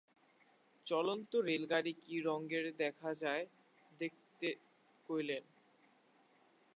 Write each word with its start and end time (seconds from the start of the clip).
চলন্ত 0.85 1.31
রেলগাড়ি 1.47 1.93
কী 2.03 2.15
রঙ 2.21 2.41
দেখা 2.79 3.11
যায় 3.13 3.45
দেখতে 4.01 4.47
কইলেন। 5.09 5.43